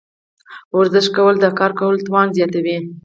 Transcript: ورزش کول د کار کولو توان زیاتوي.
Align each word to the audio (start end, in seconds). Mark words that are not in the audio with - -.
ورزش 0.77 1.07
کول 1.15 1.35
د 1.39 1.45
کار 1.59 1.71
کولو 1.79 2.03
توان 2.07 2.27
زیاتوي. 2.37 2.77